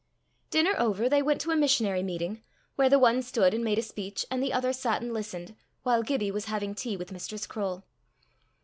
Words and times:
Dinner 0.49 0.73
over, 0.79 1.07
they 1.07 1.21
went 1.21 1.39
to 1.41 1.51
a 1.51 1.55
missionary 1.55 2.01
meeting, 2.01 2.41
where 2.75 2.89
the 2.89 2.97
one 2.97 3.21
stood 3.21 3.53
and 3.53 3.63
made 3.63 3.77
a 3.77 3.83
speech 3.83 4.25
and 4.31 4.41
the 4.41 4.51
other 4.51 4.73
sat 4.73 5.03
and 5.03 5.13
listened, 5.13 5.55
while 5.83 6.01
Gibbie 6.01 6.31
was 6.31 6.45
having 6.45 6.73
tea 6.73 6.97
with 6.97 7.11
Mistress 7.11 7.45
Croale. 7.45 7.83